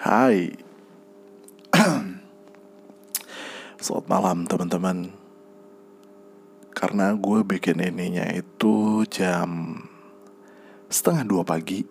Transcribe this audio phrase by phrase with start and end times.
[0.00, 0.48] Hai.
[3.82, 5.12] Selamat malam teman-teman.
[6.72, 9.76] Karena gue bikin ininya itu jam
[10.88, 11.84] Setengah dua pagi.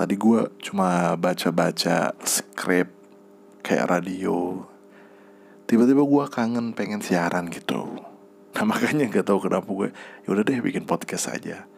[0.00, 2.88] Tadi gue cuma baca-baca skrip
[3.60, 4.64] Kayak radio.
[5.68, 8.00] Tiba-tiba gue kangen pengen siaran gitu.
[8.56, 9.88] Nah makanya gak tahu kenapa gue
[10.24, 11.68] Yaudah deh bikin podcast aja.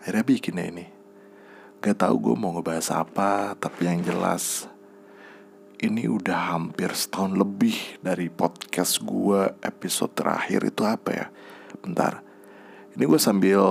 [0.00, 0.99] Akhirnya bikin deh ini
[1.80, 4.68] Gak tahu gue mau ngebahas apa, tapi yang jelas
[5.80, 7.72] ini udah hampir setahun lebih
[8.04, 11.26] dari podcast gue episode terakhir itu apa ya?
[11.80, 12.20] Bentar,
[12.92, 13.64] ini gue sambil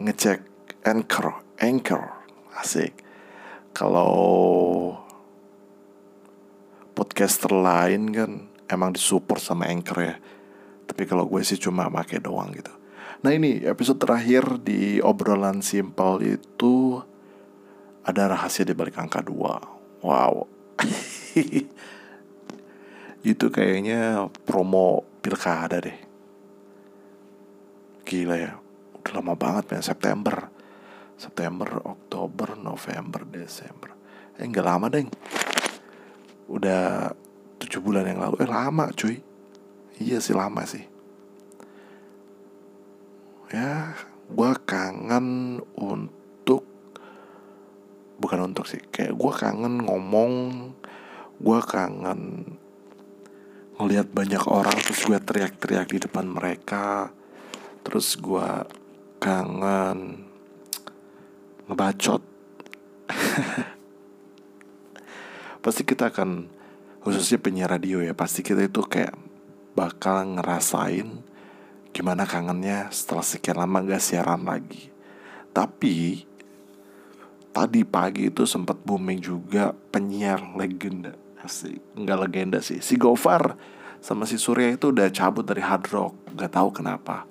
[0.00, 0.40] ngecek
[0.88, 2.16] anchor, anchor,
[2.56, 2.96] asik.
[3.76, 4.16] Kalau
[6.96, 8.30] podcaster lain kan
[8.72, 10.16] emang disupport sama anchor ya,
[10.88, 12.72] tapi kalau gue sih cuma pakai doang gitu.
[13.22, 16.98] Nah ini episode terakhir di obrolan simpel itu
[18.02, 19.62] ada rahasia di balik angka dua.
[20.02, 20.50] Wow.
[23.22, 25.94] itu kayaknya promo pilkada deh.
[28.02, 28.58] Gila ya.
[28.98, 30.50] Udah lama banget men September.
[31.14, 33.94] September, Oktober, November, Desember.
[34.34, 35.06] Eh nggak lama deh.
[36.50, 37.14] Udah
[37.62, 38.42] tujuh bulan yang lalu.
[38.42, 39.22] Eh lama cuy.
[40.02, 40.91] Iya sih lama sih
[43.52, 43.92] ya
[44.32, 46.64] gue kangen untuk
[48.16, 50.32] bukan untuk sih kayak gue kangen ngomong
[51.36, 52.48] gue kangen
[53.76, 57.12] ngelihat banyak orang terus gue teriak-teriak di depan mereka
[57.84, 58.80] terus gue
[59.22, 60.26] kangen
[61.70, 62.22] ngebacot.
[65.62, 66.50] Pasti kita akan
[67.02, 69.18] khususnya penyiar radio ya pasti kita itu kayak
[69.74, 71.18] bakal ngerasain
[71.92, 74.88] gimana kangennya setelah sekian lama gak siaran lagi.
[75.52, 76.24] Tapi
[77.52, 81.12] tadi pagi itu sempat booming juga penyiar legenda.
[81.44, 81.78] Asik.
[81.94, 82.80] Nggak legenda sih.
[82.80, 83.60] Si Gofar
[84.00, 86.14] sama si Surya itu udah cabut dari Hard Rock.
[86.32, 87.28] Nggak tahu kenapa.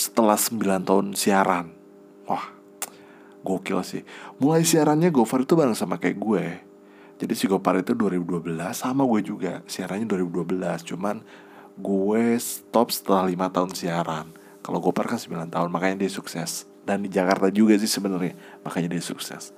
[0.00, 1.68] Setelah 9 tahun siaran.
[2.24, 2.62] Wah
[3.42, 4.02] gokil sih.
[4.38, 6.44] Mulai siarannya Gofar itu bareng sama kayak gue.
[7.18, 11.22] Jadi si Gofar itu 2012 sama gue juga siarannya 2012 cuman
[11.78, 14.32] gue stop setelah lima tahun siaran.
[14.62, 16.70] Kalau Gopar kan 9 tahun makanya dia sukses.
[16.86, 19.50] Dan di Jakarta juga sih sebenarnya makanya dia sukses.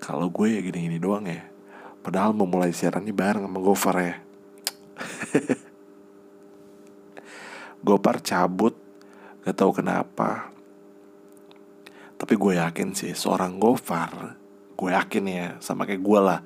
[0.00, 1.44] Kalau gue ya gini-gini doang ya.
[2.00, 4.16] Padahal memulai siaran ini bareng sama Gopar ya.
[7.86, 8.72] Gopar cabut
[9.44, 10.48] gak tahu kenapa.
[12.16, 14.42] Tapi gue yakin sih seorang Gopar
[14.82, 16.40] gue yakin ya sama kayak gue lah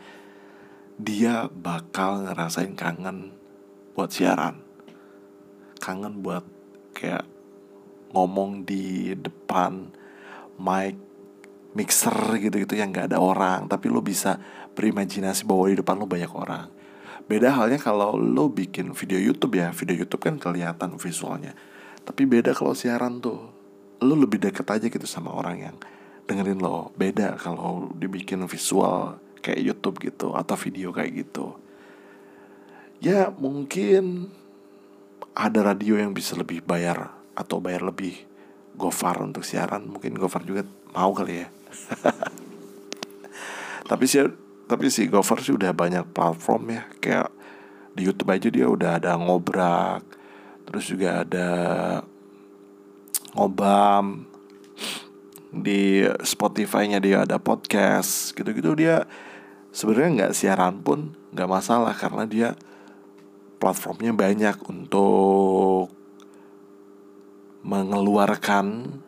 [1.01, 3.33] dia bakal ngerasain kangen
[3.97, 4.61] buat siaran.
[5.81, 6.45] Kangen buat
[6.93, 7.25] kayak
[8.13, 9.89] ngomong di depan
[10.61, 11.01] mic
[11.77, 13.65] mixer gitu-gitu yang nggak ada orang.
[13.73, 14.37] Tapi lo bisa
[14.77, 16.69] berimajinasi bahwa di depan lo banyak orang.
[17.27, 19.73] Beda halnya kalau lo bikin video YouTube ya.
[19.73, 21.57] Video YouTube kan kelihatan visualnya.
[22.05, 23.49] Tapi beda kalau siaran tuh.
[24.05, 25.77] Lo lebih deket aja gitu sama orang yang
[26.29, 26.93] dengerin lo.
[27.01, 31.66] Beda kalau dibikin visual kayak YouTube gitu atau video kayak gitu
[33.01, 34.29] ya mungkin
[35.37, 38.25] ada radio yang bisa lebih bayar atau bayar lebih.
[38.77, 41.49] Gofar untuk siaran mungkin Gofar juga mau kali ya.
[43.91, 44.27] Tapi sih
[44.67, 46.83] tapi si Gofar sih udah banyak platform ya.
[46.99, 47.31] Kayak
[47.97, 50.03] di YouTube aja dia udah ada ngobrak
[50.67, 51.49] terus juga ada
[53.33, 54.27] ngobam.
[55.57, 59.09] Di Spotify-nya dia ada podcast gitu-gitu dia
[59.71, 62.49] sebenarnya nggak siaran pun nggak masalah karena dia
[63.57, 65.93] platformnya banyak untuk
[67.67, 68.99] mengeluarkan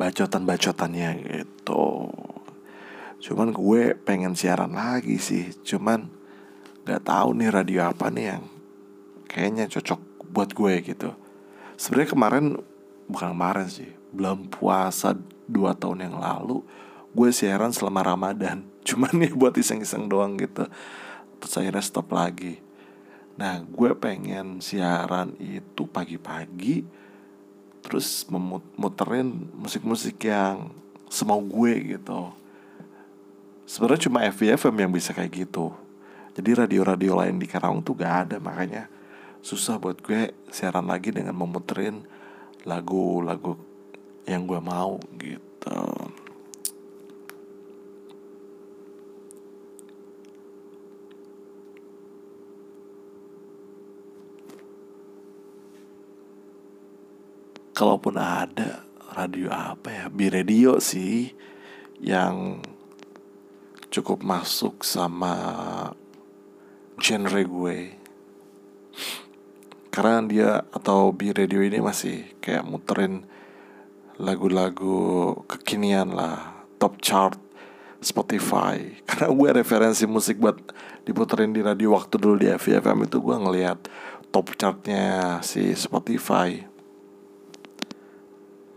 [0.00, 2.08] bacotan-bacotannya gitu.
[3.20, 6.08] Cuman gue pengen siaran lagi sih, cuman
[6.84, 8.44] gak tahu nih radio apa nih yang
[9.28, 10.00] kayaknya cocok
[10.32, 11.10] buat gue gitu.
[11.76, 12.44] Sebenarnya kemarin
[13.08, 15.12] bukan kemarin sih, belum puasa
[15.44, 16.64] dua tahun yang lalu
[17.14, 18.64] gue siaran selama Ramadan.
[18.88, 20.66] Cuman nih buat iseng-iseng doang gitu.
[21.40, 22.63] Terus akhirnya stop lagi.
[23.34, 26.86] Nah gue pengen siaran itu pagi-pagi
[27.84, 30.72] Terus memuterin musik-musik yang
[31.12, 32.32] semau gue gitu.
[33.68, 35.76] Sebenarnya cuma FVFM yang bisa kayak gitu.
[36.32, 38.88] Jadi radio-radio lain di Karawang tuh gak ada Makanya
[39.44, 42.00] susah buat gue siaran lagi dengan memuterin
[42.64, 43.60] lagu-lagu
[44.24, 45.93] yang gue mau gitu
[57.84, 58.80] kalaupun ada
[59.12, 61.36] radio apa ya bi radio sih
[62.00, 62.64] yang
[63.92, 65.36] cukup masuk sama
[66.96, 68.00] genre gue.
[69.92, 73.28] Karena dia atau bi radio ini masih kayak muterin
[74.16, 77.36] lagu-lagu kekinian lah top chart
[78.00, 78.80] Spotify.
[79.12, 80.56] Karena gue referensi musik buat
[81.04, 83.76] diputerin di radio waktu dulu di FFM itu gue ngeliat
[84.32, 86.72] top chartnya si Spotify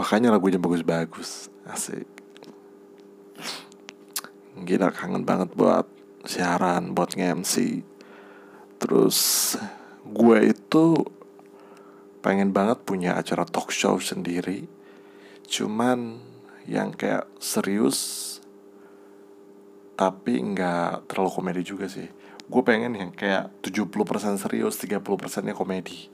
[0.07, 1.51] makanya lagunya bagus-bagus.
[1.68, 2.07] Asik.
[4.56, 5.83] Gila kangen banget buat
[6.24, 7.83] siaran buat nge-MC
[8.80, 9.19] terus
[10.07, 10.95] gue itu
[12.24, 14.71] pengen banget punya acara talk show sendiri.
[15.44, 16.24] Cuman
[16.63, 18.39] yang kayak serius
[20.00, 22.07] tapi nggak terlalu komedi juga sih.
[22.48, 25.04] Gue pengen yang kayak 70% serius 30%
[25.44, 26.07] nya komedi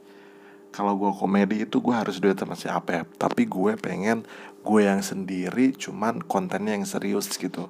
[0.74, 4.26] kalau gue komedi itu gue harus duet sama si Apep tapi gue pengen
[4.66, 7.70] gue yang sendiri cuman kontennya yang serius gitu.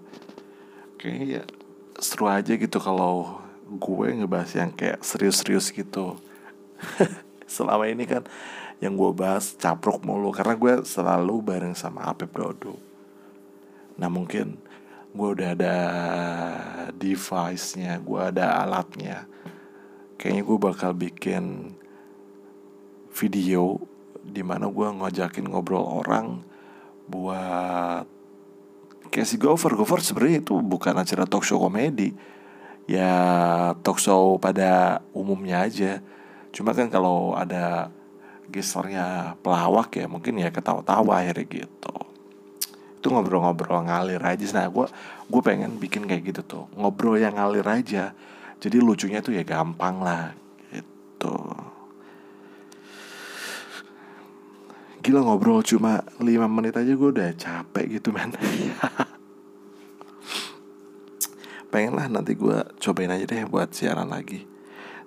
[0.97, 1.43] Kayaknya ya
[1.99, 6.15] seru aja gitu kalau gue ngebahas yang kayak serius-serius gitu.
[7.45, 8.23] Selama ini kan
[8.79, 12.75] yang gue bahas capruk mulu karena gue selalu bareng sama Apep Dodo
[13.93, 14.57] nah mungkin
[15.13, 15.77] gue udah ada
[16.97, 19.29] device-nya, gue ada alatnya.
[20.17, 21.77] Kayaknya gue bakal bikin
[23.13, 23.77] video
[24.23, 26.41] di mana gue ngajakin ngobrol orang
[27.05, 28.07] buat
[29.21, 32.17] si Gopher Gopher sebenarnya itu bukan acara talk show komedi.
[32.89, 33.13] Ya
[33.85, 36.01] talk show pada umumnya aja.
[36.49, 37.93] Cuma kan kalau ada
[38.49, 41.95] gesternya pelawak ya mungkin ya ketawa-tawa akhirnya gitu.
[42.97, 44.45] Itu ngobrol-ngobrol ngalir aja.
[44.57, 44.89] Nah gue
[45.29, 46.65] gue pengen bikin kayak gitu tuh.
[46.73, 48.17] Ngobrol yang ngalir aja.
[48.57, 50.33] Jadi lucunya tuh ya gampang lah
[50.73, 51.35] gitu
[55.03, 58.31] gila ngobrol cuma 5 menit aja gue udah capek gitu men
[61.75, 64.47] pengen lah nanti gue cobain aja deh buat siaran lagi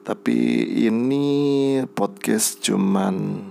[0.04, 0.36] tapi
[0.84, 3.48] ini podcast cuman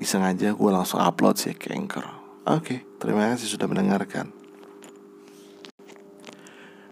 [0.00, 4.34] iseng aja gue langsung upload sih ke Anchor Oke, terima kasih sudah mendengarkan.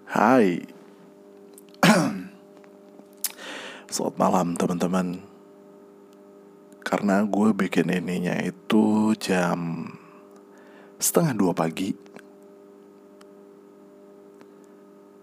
[0.07, 0.63] Hai.
[3.91, 5.27] Selamat malam teman-teman.
[6.91, 9.87] Karena gue bikin ininya itu jam
[10.99, 11.95] setengah dua pagi.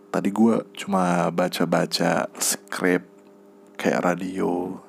[0.07, 3.03] Tadi gue cuma baca-baca skrip
[3.75, 4.79] kayak radio.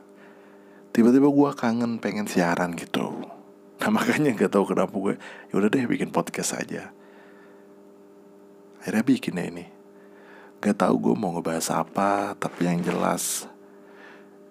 [0.94, 3.22] Tiba-tiba gue kangen pengen siaran gitu
[3.78, 5.14] Nah makanya gak tahu kenapa gue
[5.54, 6.90] Yaudah deh bikin podcast aja
[8.82, 9.70] Akhirnya bikin ini
[10.58, 13.46] Gak tahu gue mau ngebahas apa Tapi yang jelas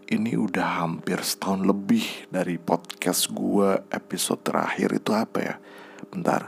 [0.08, 5.56] Ini udah hampir setahun lebih Dari podcast gue Episode terakhir itu apa ya?
[6.08, 6.48] Bentar.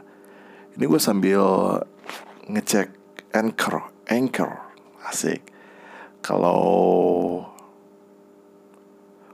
[0.80, 1.44] Ini gue sambil
[2.48, 2.88] ngecek
[3.36, 4.52] Anchor Anchor.
[5.04, 5.52] Asik.
[6.24, 6.64] Kalau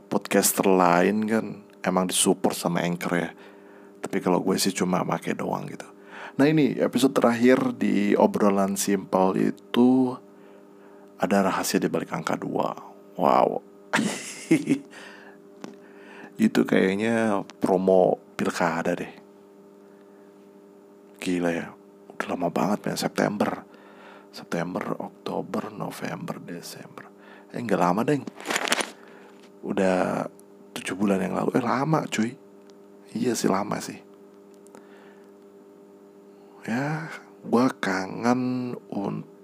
[0.10, 1.46] podcaster lain kan
[1.86, 3.30] emang disupport sama Anchor ya.
[4.02, 5.86] Tapi kalau gue sih cuma pakai doang gitu.
[6.42, 10.18] Nah ini episode terakhir di obrolan simpel itu
[11.22, 12.74] ada rahasia di balik angka dua.
[13.22, 13.75] Wow
[16.46, 19.14] itu kayaknya promo pilkada deh.
[21.20, 21.68] Gila ya
[22.16, 23.64] udah lama banget ya September.
[24.36, 27.08] September Oktober November Desember.
[27.56, 28.20] Eh nggak lama deh
[29.64, 30.28] udah
[30.76, 31.56] tujuh bulan yang lalu.
[31.56, 32.36] Eh lama cuy.
[33.16, 33.96] Iya sih lama sih.
[36.68, 37.08] Ya
[37.46, 39.35] gue kangen untuk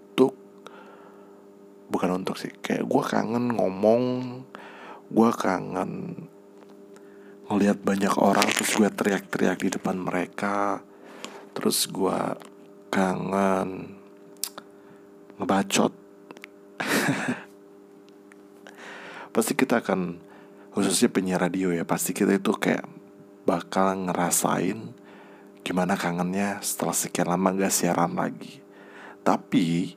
[1.91, 4.03] bukan untuk sih kayak gue kangen ngomong
[5.11, 6.23] gue kangen
[7.51, 10.79] ngelihat banyak orang terus gue teriak-teriak di depan mereka
[11.51, 12.19] terus gue
[12.91, 13.99] kangen
[15.41, 15.89] ngebacot.
[19.33, 20.21] Pasti kita akan
[20.75, 22.87] khususnya penyiar radio ya pasti kita itu kayak
[23.43, 24.95] bakal ngerasain
[25.67, 28.61] gimana kangennya setelah sekian lama gak siaran lagi.
[29.23, 29.95] Tapi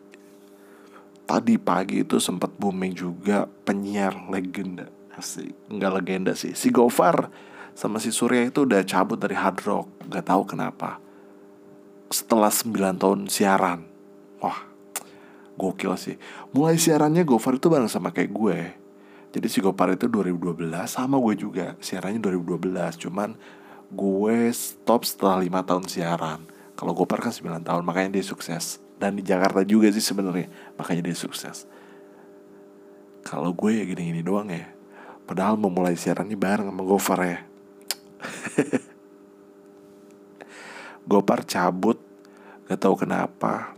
[1.24, 4.88] tadi pagi itu sempat booming juga penyiar legenda.
[5.14, 5.52] Asik.
[5.70, 6.52] Nggak legenda sih.
[6.52, 7.30] Si Gofar
[7.74, 9.86] sama si Surya itu udah cabut dari Hard Rock.
[10.08, 11.02] Nggak tahu kenapa.
[12.12, 13.80] Setelah 9 tahun siaran.
[14.38, 14.74] Wah
[15.54, 16.16] gokil sih.
[16.50, 18.58] Mulai siarannya Gofar itu bareng sama kayak gue.
[19.34, 21.74] Jadi si Gopar itu 2012 sama gue juga.
[21.82, 23.34] Siarannya 2012 cuman
[23.90, 26.46] gue stop setelah lima tahun siaran.
[26.74, 30.48] Kalau Gopar kan 9 tahun makanya dia sukses dan di Jakarta juga sih sebenarnya.
[30.80, 31.68] Makanya dia sukses.
[33.20, 34.64] Kalau gue ya gini-gini doang ya.
[35.28, 37.38] Padahal memulai siarannya bareng sama Gopar ya.
[41.12, 42.00] Gopar cabut.
[42.64, 43.76] Gak tahu kenapa.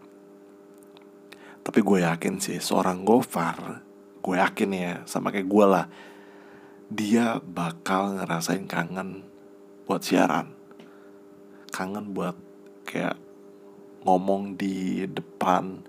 [1.66, 3.82] Tapi gue yakin sih Seorang Gofar
[4.22, 5.90] Gue yakin ya Sama kayak gue lah
[6.86, 9.26] Dia bakal ngerasain kangen
[9.82, 10.54] Buat siaran.
[11.74, 12.38] Kangen buat
[12.86, 13.25] Kayak
[14.06, 15.82] Ngomong di depan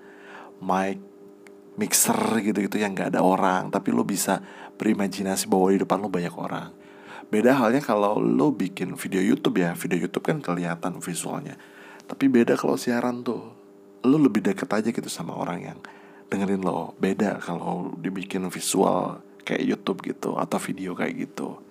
[0.58, 0.98] Mic
[1.78, 3.70] Mixer gitu-gitu yang gak ada orang.
[3.70, 4.42] Tapi lo bisa
[4.82, 6.74] berimajinasi bahwa di depan lo banyak orang.
[7.30, 9.78] Beda halnya kalau lo bikin video YouTube ya.
[9.78, 11.54] Video YouTube kan kelihatan visualnya.
[12.10, 13.54] Tapi beda kalau siaran tuh.
[14.02, 15.78] Lo lebih deket aja gitu sama orang yang
[16.34, 16.98] dengerin lo.
[16.98, 21.62] Beda kalau dibikin visual kayak YouTube gitu Atau video kayak gitu.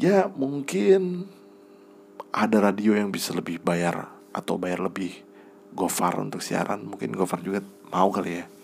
[0.00, 1.28] Ya mungkin
[2.32, 5.12] ada radio yang bisa lebih bayar Atau bayar lebih.
[5.72, 8.46] Gofar untuk siaran Mungkin Gofar juga mau kali ya.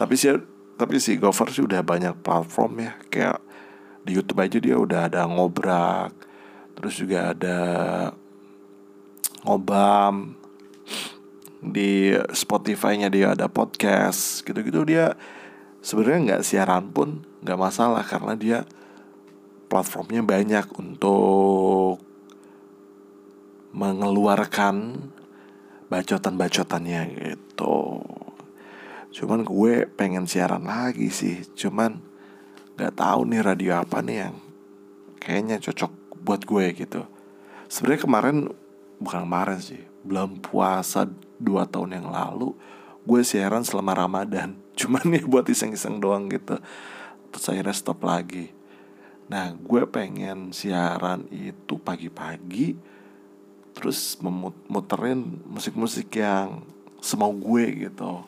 [0.00, 0.34] Tapi sih
[0.74, 2.92] tapi si Gopher sih udah banyak platform ya.
[3.06, 3.38] Kayak
[4.02, 6.12] di YouTube aja dia udah ada ngobrak
[6.74, 7.58] terus juga ada
[9.46, 10.34] ngobam
[11.64, 14.82] di Spotify-nya dia ada podcast gitu-gitu.
[14.84, 15.14] Dia
[15.80, 18.58] sebenarnya nggak siaran pun nggak masalah karena dia
[19.70, 22.02] platformnya banyak untuk
[23.74, 25.10] mengeluarkan
[25.90, 28.00] bacotan-bacotannya gitu.
[29.10, 31.42] Cuman gue pengen siaran lagi sih.
[31.58, 31.98] Cuman
[32.78, 34.36] gak tahu nih radio apa nih yang
[35.18, 37.02] Kayaknya cocok buat gue gitu.
[37.66, 38.36] Sebenarnya kemarin
[39.00, 41.08] Bukan kemarin sih Belum puasa
[41.40, 42.52] dua tahun yang lalu
[43.04, 44.56] Gue siaran selama Ramadan.
[44.78, 46.56] Cuman ya buat iseng-iseng doang gitu.
[47.30, 48.48] Terus akhirnya stop lagi.
[49.28, 52.93] Nah gue pengen siaran itu pagi-pagi
[53.74, 56.62] Terus memuterin musik-musik yang
[57.02, 58.24] semau gue gitu.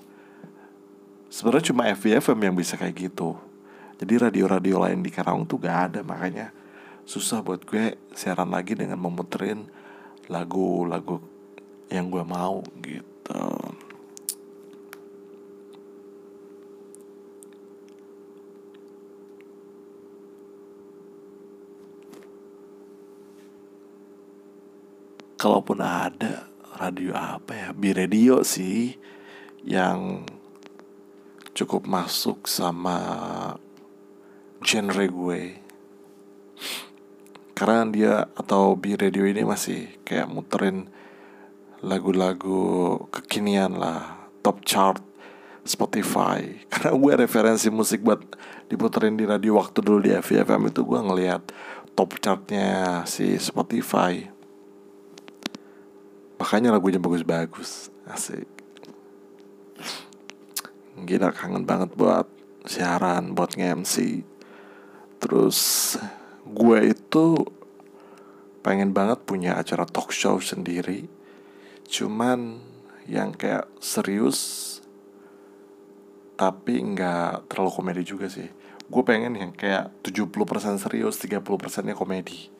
[1.32, 3.38] Sebenarnya cuma FVFM yang bisa kayak gitu.
[3.96, 6.52] Jadi radio-radio lain di Karawang tuh gak ada makanya
[7.06, 9.64] susah buat gue siaran lagi dengan memuterin
[10.26, 11.22] lagu-lagu
[11.86, 13.40] yang gue mau gitu
[25.36, 28.96] kalaupun ada radio apa ya bi radio sih
[29.64, 30.24] yang
[31.56, 32.98] cukup masuk sama
[34.60, 35.42] genre gue.
[37.56, 40.92] Karena dia atau B Radio ini masih kayak muterin
[41.80, 45.00] lagu-lagu kekinian lah top chart
[45.64, 46.44] Spotify.
[46.72, 48.20] Karena gue referensi musik buat
[48.68, 51.42] diputerin di radio waktu dulu di FFM itu gue ngeliat
[51.96, 54.35] top chartnya si Spotify
[56.36, 57.88] makanya lagunya bagus-bagus.
[58.06, 58.48] Asik.
[60.96, 62.24] Gila kangen banget buat
[62.64, 64.24] siaran, buat nge-MC
[65.20, 65.58] Terus
[66.46, 67.26] gue itu
[68.60, 71.08] pengen banget punya acara talk show sendiri.
[71.86, 72.60] Cuman
[73.06, 74.64] yang kayak serius
[76.36, 78.44] Tapi nggak terlalu komedi juga sih.
[78.92, 81.40] Gue pengen yang kayak 70% serius, 30%
[81.88, 82.52] nya komedi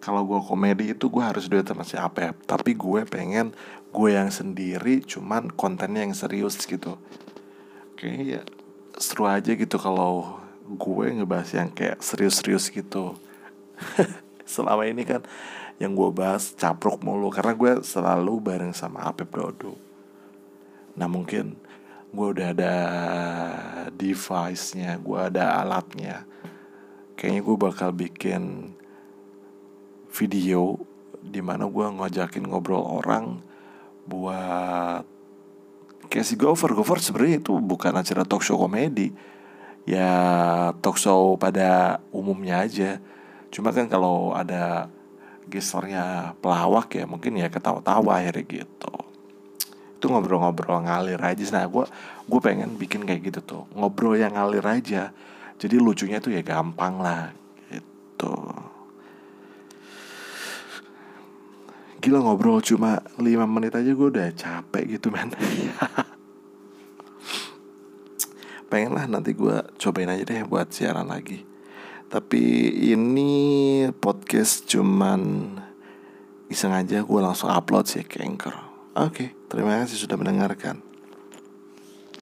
[0.00, 3.52] kalau gue komedi itu gue harus duet sama si Apep Tapi gue pengen
[3.92, 6.96] gue yang sendiri cuman kontennya yang serius gitu.
[8.00, 8.42] Kayaknya ya
[8.96, 13.16] seru aja gitu kalau gue ngebahas yang kayak serius-serius gitu.
[14.48, 15.20] Selama ini kan
[15.76, 19.90] yang gue bahas capruk mulu karena gue selalu bareng sama Apep Dodo
[20.98, 21.54] nah mungkin
[22.10, 22.76] gue udah ada
[23.94, 26.26] device-nya gue ada alatnya.
[27.14, 28.74] Kayaknya gue bakal bikin
[30.10, 30.76] video
[31.20, 33.38] di mana gue ngajakin ngobrol orang
[34.08, 35.04] buat
[36.10, 39.14] si Gopher Gopher sebenarnya itu bukan acara talk show komedi.
[39.86, 40.10] Ya
[40.82, 42.98] talk show pada umumnya aja.
[43.54, 44.90] Cuma kan kalau ada
[45.46, 48.94] gesternya pelawak ya mungkin ya ketawa-tawa akhirnya gitu.
[49.98, 51.44] Itu ngobrol-ngobrol ngalir aja.
[51.54, 51.86] Nah gue
[52.26, 53.62] gue pengen bikin kayak gitu tuh.
[53.78, 55.14] Ngobrol yang ngalir aja.
[55.60, 57.30] Jadi lucunya tuh ya gampang lah
[57.70, 58.34] gitu
[62.00, 65.28] Gila ngobrol cuma 5 menit aja gue udah capek gitu men.
[68.72, 71.44] Pengen lah nanti gue cobain aja deh buat siaran lagi.
[72.10, 75.54] Tapi ini podcast cuman
[76.48, 78.56] iseng aja gue langsung upload sih ke Anchor.
[78.96, 80.89] Oke, terima kasih sudah mendengarkan